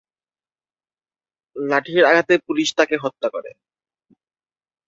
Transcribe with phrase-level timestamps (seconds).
[1.55, 3.51] লাঠির আঘাতে পুলিস তাকে হত্যা করে।